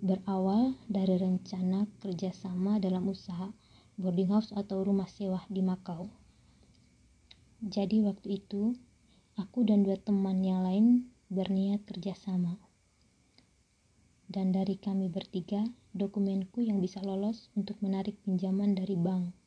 Berawal 0.00 0.76
dari 0.88 1.16
rencana 1.16 1.88
kerjasama 2.00 2.80
dalam 2.80 3.08
usaha 3.08 3.52
boarding 3.96 4.28
house 4.28 4.52
atau 4.52 4.84
rumah 4.84 5.08
sewa 5.08 5.40
di 5.48 5.64
Makau. 5.64 6.12
Jadi 7.64 8.04
waktu 8.04 8.44
itu, 8.44 8.76
aku 9.40 9.64
dan 9.64 9.84
dua 9.84 9.96
teman 9.96 10.44
yang 10.44 10.60
lain 10.64 11.08
berniat 11.32 11.88
kerjasama. 11.88 12.65
Dan 14.26 14.50
dari 14.50 14.78
kami 14.78 15.06
bertiga, 15.08 15.62
dokumenku 15.94 16.62
yang 16.62 16.82
bisa 16.82 16.98
lolos 17.02 17.50
untuk 17.54 17.78
menarik 17.82 18.18
pinjaman 18.26 18.74
dari 18.74 18.98
bank 18.98 19.46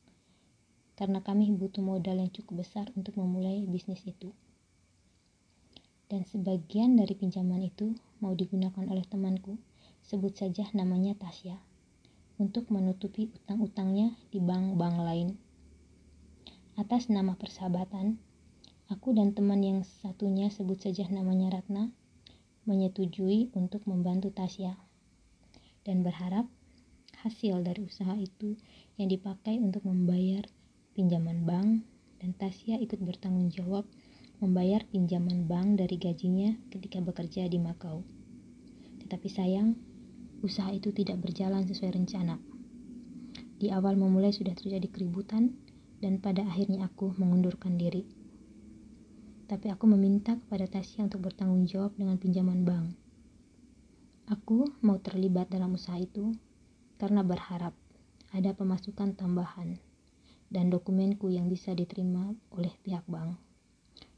karena 1.00 1.24
kami 1.24 1.48
butuh 1.56 1.80
modal 1.80 2.20
yang 2.20 2.28
cukup 2.28 2.60
besar 2.60 2.92
untuk 2.92 3.16
memulai 3.16 3.64
bisnis 3.64 4.04
itu. 4.04 4.36
Dan 6.12 6.28
sebagian 6.28 7.00
dari 7.00 7.16
pinjaman 7.16 7.64
itu 7.64 7.96
mau 8.20 8.36
digunakan 8.36 8.84
oleh 8.84 9.00
temanku, 9.08 9.56
sebut 10.04 10.36
saja 10.36 10.68
namanya 10.76 11.16
Tasya, 11.16 11.56
untuk 12.36 12.68
menutupi 12.68 13.32
utang-utangnya 13.32 14.12
di 14.28 14.44
bank-bank 14.44 14.96
lain. 15.00 15.28
Atas 16.76 17.08
nama 17.08 17.32
persahabatan, 17.32 18.20
aku 18.92 19.16
dan 19.16 19.32
teman 19.32 19.64
yang 19.64 19.80
satunya 20.04 20.52
sebut 20.52 20.84
saja 20.84 21.08
namanya 21.08 21.56
Ratna, 21.56 21.88
menyetujui 22.68 23.52
untuk 23.56 23.84
membantu 23.88 24.32
Tasya 24.32 24.76
dan 25.84 26.04
berharap 26.04 26.44
hasil 27.20 27.60
dari 27.60 27.84
usaha 27.84 28.16
itu 28.16 28.56
yang 28.96 29.12
dipakai 29.12 29.60
untuk 29.60 29.84
membayar 29.84 30.44
pinjaman 30.96 31.44
bank, 31.44 31.84
dan 32.20 32.36
Tasya 32.36 32.80
ikut 32.80 33.00
bertanggung 33.00 33.48
jawab 33.52 33.88
membayar 34.40 34.84
pinjaman 34.88 35.44
bank 35.44 35.80
dari 35.80 36.00
gajinya 36.00 36.56
ketika 36.72 37.00
bekerja 37.00 37.44
di 37.48 37.60
Makau. 37.60 38.04
Tetapi 39.04 39.28
sayang, 39.28 39.76
usaha 40.40 40.72
itu 40.72 40.92
tidak 40.96 41.20
berjalan 41.20 41.64
sesuai 41.68 41.96
rencana. 41.96 42.40
Di 43.60 43.68
awal 43.68 44.00
memulai 44.00 44.32
sudah 44.32 44.56
terjadi 44.56 44.88
keributan, 44.88 45.52
dan 46.00 46.16
pada 46.24 46.48
akhirnya 46.48 46.88
aku 46.88 47.12
mengundurkan 47.20 47.76
diri. 47.76 48.19
Tapi 49.50 49.66
aku 49.66 49.90
meminta 49.90 50.38
kepada 50.38 50.70
Tasya 50.70 51.10
untuk 51.10 51.26
bertanggung 51.26 51.66
jawab 51.66 51.98
dengan 51.98 52.14
pinjaman 52.22 52.62
bank. 52.62 52.94
Aku 54.30 54.70
mau 54.78 55.02
terlibat 55.02 55.50
dalam 55.50 55.74
usaha 55.74 55.98
itu 55.98 56.30
karena 57.02 57.26
berharap 57.26 57.74
ada 58.30 58.54
pemasukan 58.54 59.18
tambahan 59.18 59.74
dan 60.54 60.70
dokumenku 60.70 61.34
yang 61.34 61.50
bisa 61.50 61.74
diterima 61.74 62.30
oleh 62.54 62.70
pihak 62.86 63.02
bank. 63.10 63.34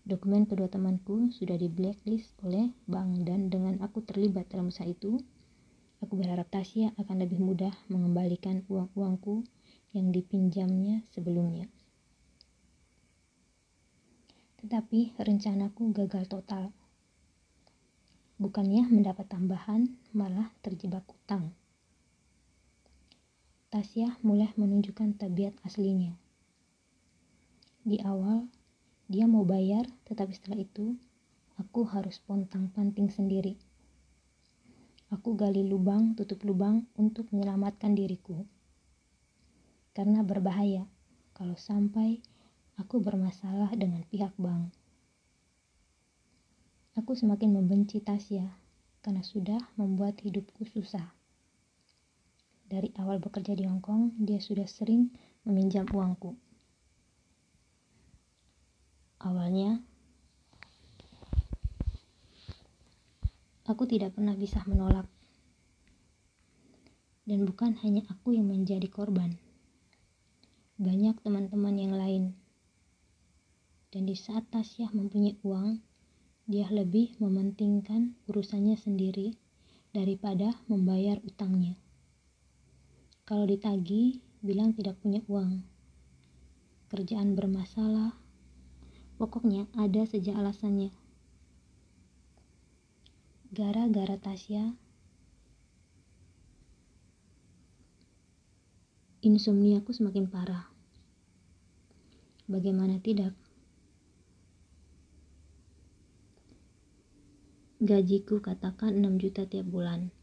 Dokumen 0.05 0.45
kedua 0.45 0.69
temanku 0.69 1.33
sudah 1.33 1.57
di 1.57 1.73
blacklist 1.73 2.37
oleh 2.45 2.69
bank 2.85 3.25
dan 3.25 3.49
dengan 3.49 3.81
aku 3.81 4.05
terlibat 4.05 4.53
dalam 4.53 4.69
usaha 4.69 4.85
itu, 4.85 5.17
aku 6.05 6.13
berharap 6.13 6.53
Tasya 6.53 6.93
akan 7.01 7.25
lebih 7.25 7.41
mudah 7.41 7.73
mengembalikan 7.89 8.69
uang-uangku 8.69 9.49
yang 9.97 10.13
dipinjamnya 10.13 11.09
sebelumnya. 11.09 11.73
Tetapi 14.63 15.19
rencanaku 15.19 15.91
gagal 15.91 16.31
total. 16.31 16.71
Bukannya 18.39 18.87
mendapat 18.87 19.27
tambahan, 19.27 19.91
malah 20.15 20.55
terjebak 20.63 21.03
utang. 21.11 21.51
Tasya 23.75 24.23
mulai 24.23 24.55
menunjukkan 24.55 25.19
tabiat 25.19 25.59
aslinya. 25.67 26.15
Di 27.83 27.99
awal, 28.07 28.47
dia 29.11 29.27
mau 29.27 29.43
bayar, 29.43 29.91
tetapi 30.07 30.31
setelah 30.31 30.63
itu, 30.63 30.95
aku 31.59 31.83
harus 31.83 32.23
pontang-panting 32.23 33.11
sendiri. 33.11 33.59
Aku 35.11 35.35
gali 35.35 35.67
lubang, 35.67 36.15
tutup 36.15 36.47
lubang 36.47 36.87
untuk 36.95 37.29
menyelamatkan 37.35 37.99
diriku. 37.99 38.47
Karena 39.93 40.25
berbahaya 40.25 40.89
kalau 41.37 41.59
sampai 41.59 42.25
aku 42.81 43.01
bermasalah 43.03 43.73
dengan 43.77 44.05
pihak 44.09 44.33
bank. 44.41 44.73
Aku 46.93 47.17
semakin 47.17 47.57
membenci 47.57 48.05
Tasya 48.05 48.45
karena 49.01 49.25
sudah 49.25 49.59
membuat 49.81 50.21
hidupku 50.21 50.69
susah. 50.69 51.09
Dari 52.69 52.93
awal 53.01 53.21
bekerja 53.21 53.53
di 53.53 53.65
Hong 53.69 53.85
Kong, 53.85 54.17
dia 54.17 54.41
sudah 54.41 54.65
sering 54.65 55.13
meminjam 55.45 55.85
uangku. 55.89 56.37
Awalnya, 59.21 59.81
aku 63.69 63.85
tidak 63.89 64.17
pernah 64.17 64.37
bisa 64.37 64.61
menolak. 64.69 65.09
Dan 67.23 67.47
bukan 67.47 67.79
hanya 67.87 68.03
aku 68.11 68.35
yang 68.35 68.51
menjadi 68.51 68.89
korban. 68.91 69.39
Banyak 70.77 71.23
teman-teman 71.23 71.77
yang 71.79 71.95
lain. 71.95 72.42
Dan 73.93 74.09
di 74.09 74.17
saat 74.17 74.49
Tasya 74.49 74.89
mempunyai 74.97 75.37
uang, 75.45 75.79
dia 76.49 76.67
lebih 76.73 77.21
mementingkan 77.21 78.17
urusannya 78.27 78.75
sendiri 78.81 79.37
daripada 79.93 80.57
membayar 80.67 81.21
utangnya. 81.23 81.77
Kalau 83.29 83.45
ditagi, 83.45 84.25
bilang 84.41 84.73
tidak 84.73 84.97
punya 85.05 85.21
uang. 85.29 85.61
Kerjaan 86.89 87.37
bermasalah, 87.37 88.17
Pokoknya 89.23 89.71
ada 89.79 90.03
saja 90.03 90.35
alasannya. 90.35 90.91
Gara-gara 93.55 94.19
Tasya, 94.19 94.75
insomniaku 99.23 99.95
semakin 99.95 100.27
parah. 100.27 100.67
Bagaimana 102.51 102.99
tidak? 102.99 103.31
Gajiku 107.83 108.39
katakan 108.39 109.03
6 109.03 109.19
juta 109.19 109.43
tiap 109.43 109.67
bulan. 109.67 110.15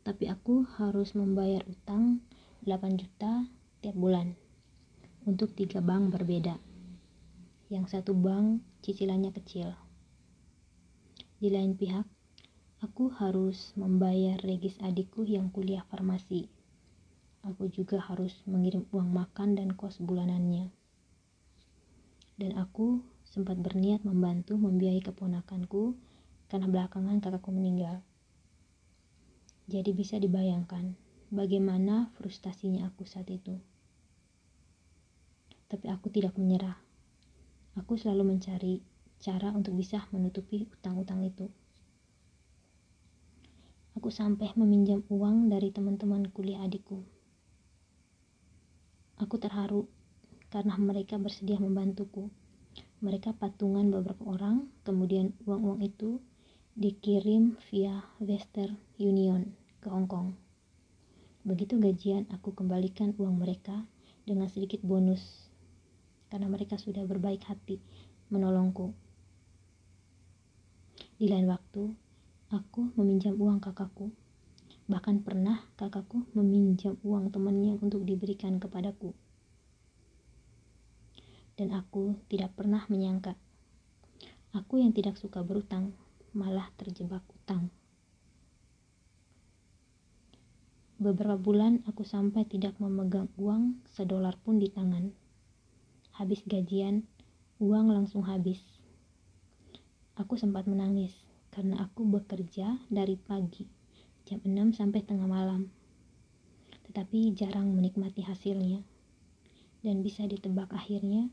Tapi 0.00 0.32
aku 0.32 0.64
harus 0.80 1.12
membayar 1.12 1.60
utang 1.68 2.24
8 2.64 2.96
juta 2.96 3.44
tiap 3.84 3.92
bulan 4.00 4.32
untuk 5.28 5.52
tiga 5.52 5.84
bank 5.84 6.08
berbeda. 6.08 6.56
Yang 7.68 7.84
satu 7.92 8.16
bank 8.16 8.64
cicilannya 8.80 9.28
kecil. 9.28 9.76
Di 11.36 11.52
lain 11.52 11.76
pihak, 11.76 12.08
aku 12.80 13.12
harus 13.12 13.76
membayar 13.76 14.40
regis 14.40 14.80
adikku 14.80 15.28
yang 15.28 15.52
kuliah 15.52 15.84
farmasi. 15.92 16.48
Aku 17.44 17.68
juga 17.68 18.00
harus 18.00 18.32
mengirim 18.48 18.88
uang 18.88 19.12
makan 19.12 19.52
dan 19.52 19.76
kos 19.76 20.00
bulanannya. 20.00 20.72
Dan 22.40 22.56
aku 22.56 23.04
sempat 23.28 23.60
berniat 23.60 24.00
membantu 24.00 24.56
membiayai 24.56 25.04
keponakanku 25.04 26.08
karena 26.50 26.66
belakangan 26.66 27.22
kakakku 27.22 27.54
meninggal. 27.54 28.02
Jadi 29.70 29.94
bisa 29.94 30.18
dibayangkan 30.18 30.98
bagaimana 31.30 32.10
frustasinya 32.18 32.90
aku 32.90 33.06
saat 33.06 33.30
itu. 33.30 33.54
Tapi 35.70 35.86
aku 35.86 36.10
tidak 36.10 36.34
menyerah. 36.34 36.74
Aku 37.78 37.94
selalu 37.94 38.34
mencari 38.34 38.82
cara 39.22 39.54
untuk 39.54 39.78
bisa 39.78 40.02
menutupi 40.10 40.66
utang-utang 40.66 41.22
itu. 41.22 41.46
Aku 43.94 44.10
sampai 44.10 44.50
meminjam 44.58 45.06
uang 45.06 45.46
dari 45.46 45.70
teman-teman 45.70 46.26
kuliah 46.34 46.66
adikku. 46.66 47.06
Aku 49.22 49.38
terharu 49.38 49.86
karena 50.50 50.74
mereka 50.82 51.14
bersedia 51.14 51.62
membantuku. 51.62 52.26
Mereka 53.04 53.38
patungan 53.38 53.86
beberapa 53.92 54.26
orang, 54.26 54.66
kemudian 54.82 55.36
uang-uang 55.46 55.84
itu 55.86 56.18
dikirim 56.80 57.60
via 57.68 58.08
Western 58.24 58.72
Union 58.96 59.52
ke 59.84 59.92
Hong 59.92 60.08
Kong. 60.08 60.32
Begitu 61.44 61.76
gajian, 61.76 62.24
aku 62.32 62.56
kembalikan 62.56 63.12
uang 63.20 63.36
mereka 63.36 63.84
dengan 64.24 64.48
sedikit 64.48 64.80
bonus 64.80 65.20
karena 66.32 66.48
mereka 66.48 66.80
sudah 66.80 67.04
berbaik 67.04 67.44
hati 67.44 67.84
menolongku. 68.32 68.96
Di 71.20 71.28
lain 71.28 71.52
waktu, 71.52 71.92
aku 72.48 72.96
meminjam 72.96 73.36
uang 73.36 73.60
kakakku. 73.60 74.08
Bahkan 74.88 75.20
pernah 75.20 75.60
kakakku 75.76 76.32
meminjam 76.32 76.96
uang 77.04 77.28
temannya 77.28 77.76
untuk 77.76 78.08
diberikan 78.08 78.56
kepadaku. 78.56 79.12
Dan 81.60 81.76
aku 81.76 82.16
tidak 82.32 82.56
pernah 82.56 82.88
menyangka. 82.88 83.36
Aku 84.56 84.80
yang 84.80 84.96
tidak 84.96 85.20
suka 85.20 85.44
berutang 85.44 85.92
malah 86.32 86.70
terjebak 86.78 87.22
utang. 87.34 87.70
Beberapa 91.00 91.40
bulan 91.40 91.80
aku 91.88 92.04
sampai 92.04 92.44
tidak 92.44 92.76
memegang 92.76 93.32
uang 93.40 93.80
sedolar 93.88 94.36
pun 94.44 94.60
di 94.60 94.68
tangan. 94.68 95.08
Habis 96.12 96.44
gajian, 96.44 97.08
uang 97.56 97.88
langsung 97.88 98.20
habis. 98.28 98.60
Aku 100.20 100.36
sempat 100.36 100.68
menangis 100.68 101.16
karena 101.48 101.80
aku 101.80 102.04
bekerja 102.04 102.76
dari 102.92 103.16
pagi, 103.16 103.64
jam 104.28 104.44
6 104.44 104.76
sampai 104.76 105.00
tengah 105.00 105.24
malam. 105.24 105.72
Tetapi 106.84 107.32
jarang 107.32 107.72
menikmati 107.72 108.20
hasilnya. 108.20 108.84
Dan 109.80 110.04
bisa 110.04 110.28
ditebak 110.28 110.68
akhirnya 110.76 111.32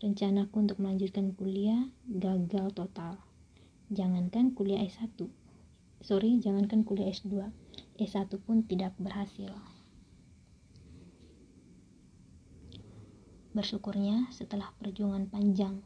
Rencanaku 0.00 0.64
untuk 0.64 0.80
melanjutkan 0.80 1.36
kuliah 1.36 1.84
gagal 2.08 2.72
total. 2.72 3.20
Jangankan 3.92 4.56
kuliah 4.56 4.80
S1. 4.80 5.28
Sorry, 6.00 6.40
jangankan 6.40 6.88
kuliah 6.88 7.12
S2. 7.12 7.52
S1 8.00 8.32
pun 8.40 8.64
tidak 8.64 8.96
berhasil. 8.96 9.52
Bersyukurnya 13.52 14.32
setelah 14.32 14.72
perjuangan 14.80 15.28
panjang 15.28 15.84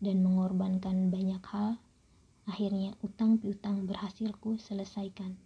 dan 0.00 0.24
mengorbankan 0.24 1.12
banyak 1.12 1.44
hal, 1.52 1.76
akhirnya 2.48 2.96
utang 3.04 3.36
piutang 3.36 3.84
berhasilku 3.84 4.56
selesaikan. 4.56 5.36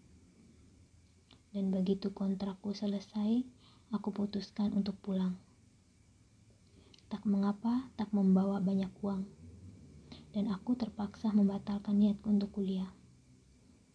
Dan 1.50 1.74
begitu 1.74 2.14
kontrakku 2.14 2.78
selesai, 2.78 3.42
aku 3.90 4.14
putuskan 4.14 4.70
untuk 4.70 4.94
pulang. 5.02 5.34
Tak 7.12 7.22
mengapa 7.28 7.88
tak 7.94 8.10
membawa 8.10 8.60
banyak 8.60 8.90
uang. 9.00 9.24
Dan 10.34 10.50
aku 10.50 10.74
terpaksa 10.74 11.30
membatalkan 11.30 11.98
niatku 12.00 12.30
untuk 12.30 12.54
kuliah. 12.54 12.90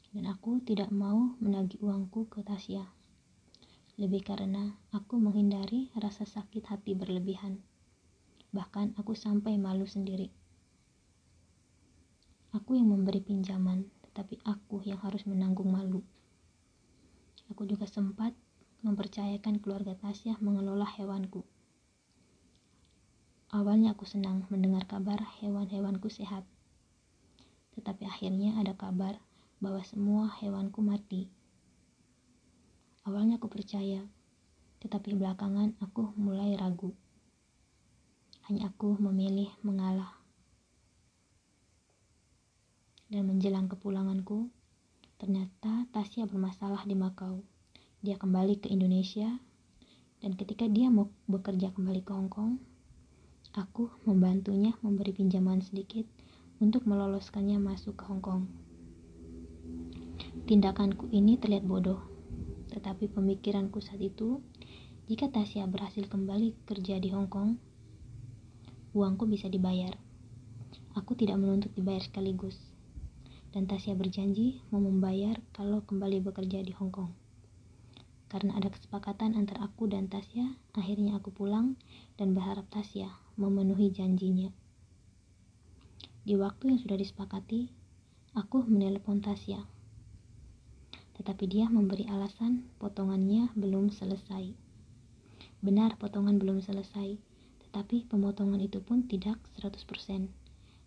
Dan 0.10 0.26
aku 0.26 0.58
tidak 0.66 0.90
mau 0.90 1.38
menagih 1.38 1.78
uangku 1.86 2.26
ke 2.32 2.42
Tasya. 2.42 2.82
Lebih 4.00 4.24
karena 4.24 4.80
aku 4.96 5.20
menghindari 5.20 5.92
rasa 6.00 6.24
sakit 6.24 6.72
hati 6.72 6.96
berlebihan. 6.96 7.60
Bahkan 8.56 8.96
aku 8.96 9.14
sampai 9.14 9.60
malu 9.60 9.84
sendiri. 9.86 10.32
Aku 12.50 12.74
yang 12.74 12.90
memberi 12.90 13.22
pinjaman, 13.22 13.86
tetapi 14.10 14.42
aku 14.42 14.82
yang 14.82 14.98
harus 15.06 15.28
menanggung 15.30 15.70
malu. 15.70 16.02
Aku 17.54 17.70
juga 17.70 17.86
sempat 17.86 18.34
mempercayakan 18.82 19.62
keluarga 19.62 19.94
Tasya 19.94 20.42
mengelola 20.42 20.88
hewanku. 20.88 21.46
Awalnya 23.50 23.98
aku 23.98 24.06
senang 24.06 24.46
mendengar 24.54 24.86
kabar 24.86 25.18
hewan-hewanku 25.42 26.06
sehat. 26.06 26.46
Tetapi 27.74 28.06
akhirnya 28.06 28.62
ada 28.62 28.78
kabar 28.78 29.18
bahwa 29.58 29.82
semua 29.82 30.30
hewanku 30.38 30.86
mati. 30.86 31.26
Awalnya 33.10 33.42
aku 33.42 33.50
percaya, 33.50 34.06
tetapi 34.86 35.18
belakangan 35.18 35.74
aku 35.82 36.14
mulai 36.14 36.54
ragu. 36.62 36.94
Hanya 38.46 38.70
aku 38.70 39.02
memilih 39.02 39.50
mengalah. 39.66 40.14
Dan 43.10 43.26
menjelang 43.26 43.66
kepulanganku, 43.66 44.46
ternyata 45.18 45.90
Tasya 45.90 46.30
bermasalah 46.30 46.86
di 46.86 46.94
Makau. 46.94 47.42
Dia 48.06 48.14
kembali 48.22 48.62
ke 48.62 48.70
Indonesia, 48.70 49.42
dan 50.22 50.38
ketika 50.38 50.70
dia 50.70 50.94
mau 50.94 51.10
bekerja 51.26 51.74
kembali 51.74 52.06
ke 52.06 52.14
Hong 52.14 52.30
Kong, 52.30 52.62
Aku 53.60 53.92
membantunya 54.08 54.72
memberi 54.80 55.12
pinjaman 55.12 55.60
sedikit 55.60 56.08
untuk 56.64 56.88
meloloskannya 56.88 57.60
masuk 57.60 58.00
ke 58.00 58.08
Hong 58.08 58.24
Kong. 58.24 58.48
Tindakanku 60.48 61.12
ini 61.12 61.36
terlihat 61.36 61.68
bodoh, 61.68 62.00
tetapi 62.72 63.12
pemikiranku 63.12 63.84
saat 63.84 64.00
itu, 64.00 64.40
jika 65.12 65.28
Tasya 65.28 65.68
berhasil 65.68 66.08
kembali 66.08 66.56
kerja 66.64 67.04
di 67.04 67.12
Hong 67.12 67.28
Kong, 67.28 67.60
uangku 68.96 69.28
bisa 69.28 69.52
dibayar. 69.52 69.92
Aku 70.96 71.20
tidak 71.20 71.36
menuntut 71.44 71.76
dibayar 71.76 72.00
sekaligus, 72.00 72.56
dan 73.52 73.68
Tasya 73.68 73.92
berjanji 74.00 74.64
mau 74.72 74.80
membayar 74.80 75.36
kalau 75.52 75.84
kembali 75.84 76.24
bekerja 76.24 76.64
di 76.64 76.72
Hong 76.80 76.96
Kong. 76.96 77.12
Karena 78.30 78.62
ada 78.62 78.70
kesepakatan 78.70 79.34
antara 79.34 79.66
aku 79.66 79.90
dan 79.90 80.06
Tasya, 80.06 80.54
akhirnya 80.78 81.18
aku 81.18 81.34
pulang 81.34 81.74
dan 82.14 82.38
berharap 82.38 82.70
Tasya 82.70 83.10
memenuhi 83.42 83.90
janjinya. 83.90 84.54
Di 86.22 86.38
waktu 86.38 86.70
yang 86.70 86.80
sudah 86.80 86.94
disepakati, 86.94 87.74
aku 88.38 88.62
menelepon 88.70 89.26
Tasya. 89.26 89.66
Tetapi 91.18 91.44
dia 91.50 91.66
memberi 91.74 92.06
alasan 92.06 92.70
potongannya 92.78 93.50
belum 93.58 93.90
selesai. 93.90 94.54
Benar 95.66 95.98
potongan 95.98 96.38
belum 96.38 96.62
selesai, 96.62 97.18
tetapi 97.66 98.06
pemotongan 98.08 98.62
itu 98.62 98.78
pun 98.80 99.10
tidak 99.10 99.42
100%. 99.58 100.30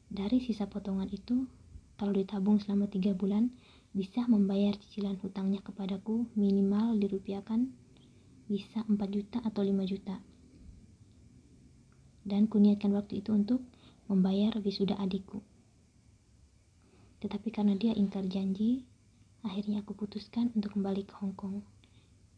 Dari 0.08 0.38
sisa 0.38 0.70
potongan 0.70 1.10
itu, 1.10 1.50
kalau 1.98 2.14
ditabung 2.14 2.62
selama 2.62 2.86
3 2.86 3.12
bulan, 3.18 3.50
bisa 3.92 4.24
membayar 4.24 4.72
cicilan 4.72 5.20
hutangnya 5.20 5.60
kepadaku 5.60 6.24
minimal 6.32 6.96
dirupiahkan 6.96 7.68
bisa 8.48 8.84
4 8.88 8.96
juta 9.12 9.38
atau 9.44 9.60
5 9.60 9.84
juta. 9.84 10.16
Dan 12.24 12.48
kuniatkan 12.48 12.92
waktu 12.96 13.20
itu 13.20 13.36
untuk 13.36 13.60
membayar 14.08 14.56
wisuda 14.64 14.96
adikku. 14.96 15.44
Tetapi 17.20 17.48
karena 17.52 17.76
dia 17.76 17.92
ingkar 17.92 18.26
janji, 18.26 18.82
akhirnya 19.44 19.84
aku 19.84 19.94
putuskan 19.94 20.50
untuk 20.56 20.74
kembali 20.74 21.06
ke 21.06 21.14
Hong 21.20 21.36
Kong. 21.36 21.62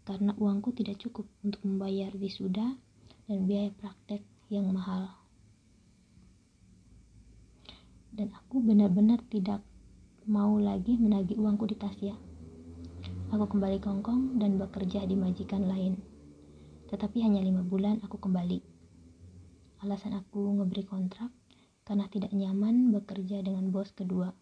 Karena 0.04 0.36
uangku 0.36 0.74
tidak 0.76 1.00
cukup 1.00 1.24
untuk 1.40 1.64
membayar 1.64 2.12
wisuda 2.18 2.76
dan 3.24 3.38
biaya 3.48 3.72
praktek 3.72 4.20
yang 4.52 4.68
mahal. 4.68 5.08
Dan 8.14 8.30
aku 8.36 8.60
benar-benar 8.60 9.24
tidak 9.32 9.64
mau 10.24 10.56
lagi 10.56 10.96
menagih 10.96 11.36
uangku 11.36 11.68
di 11.68 11.76
Tasya. 11.76 12.16
Aku 13.28 13.44
kembali 13.44 13.76
ke 13.76 13.92
Hongkong 13.92 14.40
dan 14.40 14.56
bekerja 14.56 15.04
di 15.04 15.12
majikan 15.12 15.68
lain. 15.68 16.00
Tetapi 16.88 17.20
hanya 17.20 17.44
lima 17.44 17.60
bulan 17.60 18.00
aku 18.00 18.16
kembali. 18.16 18.64
Alasan 19.84 20.16
aku 20.16 20.56
ngeberi 20.56 20.88
kontrak 20.88 21.28
karena 21.84 22.08
tidak 22.08 22.32
nyaman 22.32 22.88
bekerja 22.96 23.44
dengan 23.44 23.68
bos 23.68 23.92
kedua. 23.92 24.32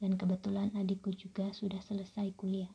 Dan 0.00 0.16
kebetulan 0.16 0.72
adikku 0.72 1.12
juga 1.12 1.52
sudah 1.52 1.84
selesai 1.84 2.32
kuliah. 2.32 2.72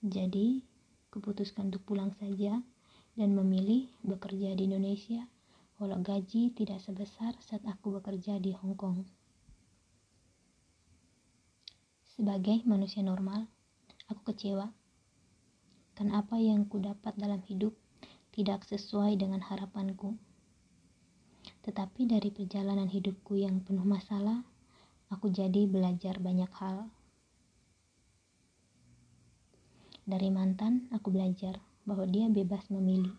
Jadi, 0.00 0.64
kuputuskan 1.12 1.68
untuk 1.68 1.84
pulang 1.84 2.16
saja 2.16 2.64
dan 3.12 3.30
memilih 3.36 3.92
bekerja 4.00 4.56
di 4.56 4.72
Indonesia 4.72 5.28
walau 5.76 6.00
gaji 6.00 6.56
tidak 6.56 6.80
sebesar 6.80 7.36
saat 7.44 7.60
aku 7.68 8.00
bekerja 8.00 8.40
di 8.40 8.56
Hong 8.56 8.72
Kong. 8.72 9.15
Sebagai 12.16 12.64
manusia 12.64 13.04
normal, 13.04 13.44
aku 14.08 14.32
kecewa 14.32 14.72
karena 15.96 16.24
apa 16.24 16.40
yang 16.40 16.64
ku 16.64 16.80
dapat 16.80 17.12
dalam 17.16 17.44
hidup 17.44 17.76
tidak 18.32 18.64
sesuai 18.64 19.20
dengan 19.20 19.44
harapanku. 19.44 20.16
Tetapi 21.64 22.08
dari 22.08 22.32
perjalanan 22.32 22.88
hidupku 22.88 23.36
yang 23.36 23.60
penuh 23.60 23.84
masalah, 23.84 24.44
aku 25.12 25.28
jadi 25.28 25.68
belajar 25.68 26.16
banyak 26.16 26.48
hal. 26.56 26.88
Dari 30.08 30.32
mantan, 30.32 30.88
aku 30.96 31.12
belajar 31.12 31.60
bahwa 31.84 32.08
dia 32.08 32.32
bebas 32.32 32.64
memilih 32.72 33.12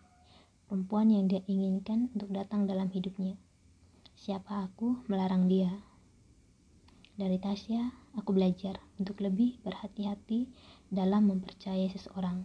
perempuan 0.66 1.14
yang 1.14 1.30
dia 1.30 1.42
inginkan 1.46 2.10
untuk 2.18 2.34
datang 2.34 2.66
dalam 2.66 2.90
hidupnya. 2.90 3.38
Siapa 4.18 4.66
aku 4.66 5.06
melarang 5.06 5.46
dia? 5.46 5.70
Dari 7.18 7.42
Tasya, 7.42 8.07
aku 8.18 8.34
belajar 8.34 8.82
untuk 8.98 9.22
lebih 9.22 9.62
berhati-hati 9.62 10.50
dalam 10.90 11.30
mempercayai 11.30 11.86
seseorang. 11.94 12.42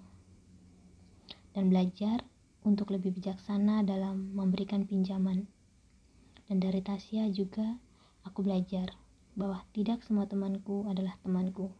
Dan 1.57 1.73
belajar 1.73 2.21
untuk 2.61 2.93
lebih 2.93 3.17
bijaksana 3.17 3.81
dalam 3.81 4.31
memberikan 4.37 4.85
pinjaman 4.85 5.49
dan 6.47 6.59
dari 6.59 6.83
Tasya 6.83 7.31
juga 7.31 7.79
aku 8.27 8.43
belajar 8.43 8.91
bahwa 9.33 9.63
tidak 9.71 10.03
semua 10.03 10.27
temanku 10.27 10.85
adalah 10.85 11.15
temanku. 11.23 11.71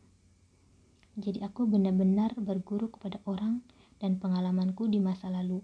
Jadi 1.20 1.46
aku 1.46 1.70
benar-benar 1.70 2.34
berguru 2.40 2.90
kepada 2.90 3.22
orang 3.30 3.62
dan 4.02 4.18
pengalamanku 4.18 4.90
di 4.90 4.98
masa 4.98 5.30
lalu. 5.30 5.62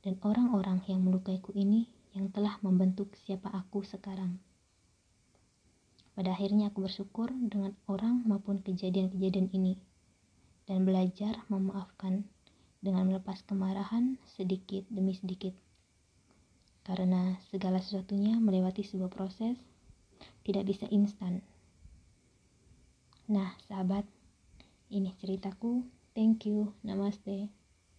Dan 0.00 0.16
orang-orang 0.24 0.80
yang 0.88 1.04
melukaiku 1.04 1.52
ini 1.52 1.86
yang 2.16 2.32
telah 2.32 2.56
membentuk 2.64 3.12
siapa 3.20 3.52
aku 3.52 3.84
sekarang. 3.84 4.40
Pada 6.12 6.36
akhirnya 6.36 6.68
aku 6.68 6.84
bersyukur 6.84 7.32
dengan 7.32 7.72
orang 7.88 8.20
maupun 8.28 8.60
kejadian-kejadian 8.60 9.48
ini 9.56 9.80
dan 10.68 10.84
belajar 10.84 11.40
memaafkan 11.48 12.28
dengan 12.84 13.08
melepas 13.08 13.40
kemarahan 13.48 14.20
sedikit 14.36 14.84
demi 14.92 15.16
sedikit 15.16 15.56
karena 16.82 17.38
segala 17.48 17.78
sesuatunya 17.78 18.42
melewati 18.42 18.82
sebuah 18.82 19.10
proses 19.10 19.54
tidak 20.42 20.66
bisa 20.66 20.86
instan. 20.90 21.42
Nah, 23.30 23.54
sahabat, 23.70 24.02
ini 24.90 25.14
ceritaku. 25.22 25.86
Thank 26.12 26.50
you. 26.50 26.74
Namaste. 26.82 27.61